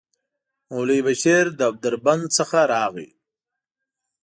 مولوي 0.69 0.99
بشير 1.07 1.45
له 1.59 1.67
دربند 1.83 2.23
څخه 2.37 2.59
راغی. 2.73 3.09